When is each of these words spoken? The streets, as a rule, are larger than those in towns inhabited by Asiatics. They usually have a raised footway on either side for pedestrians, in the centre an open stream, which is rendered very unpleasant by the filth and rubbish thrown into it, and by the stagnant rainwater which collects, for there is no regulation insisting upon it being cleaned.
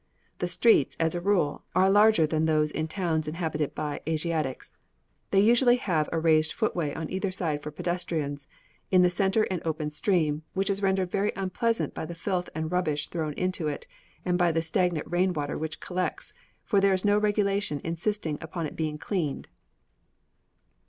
The 0.39 0.47
streets, 0.47 0.97
as 0.99 1.13
a 1.13 1.21
rule, 1.21 1.63
are 1.75 1.87
larger 1.87 2.25
than 2.25 2.45
those 2.45 2.71
in 2.71 2.87
towns 2.87 3.27
inhabited 3.27 3.75
by 3.75 4.01
Asiatics. 4.07 4.75
They 5.29 5.41
usually 5.41 5.75
have 5.75 6.09
a 6.11 6.17
raised 6.19 6.53
footway 6.53 6.91
on 6.95 7.11
either 7.11 7.29
side 7.29 7.61
for 7.61 7.69
pedestrians, 7.69 8.47
in 8.89 9.03
the 9.03 9.11
centre 9.11 9.43
an 9.51 9.61
open 9.63 9.91
stream, 9.91 10.41
which 10.55 10.71
is 10.71 10.81
rendered 10.81 11.11
very 11.11 11.31
unpleasant 11.35 11.93
by 11.93 12.07
the 12.07 12.15
filth 12.15 12.49
and 12.55 12.71
rubbish 12.71 13.09
thrown 13.09 13.33
into 13.33 13.67
it, 13.67 13.85
and 14.25 14.39
by 14.39 14.51
the 14.51 14.63
stagnant 14.63 15.05
rainwater 15.07 15.55
which 15.55 15.79
collects, 15.79 16.33
for 16.63 16.81
there 16.81 16.93
is 16.93 17.05
no 17.05 17.19
regulation 17.19 17.79
insisting 17.83 18.39
upon 18.41 18.65
it 18.65 18.75
being 18.75 18.97
cleaned. 18.97 19.49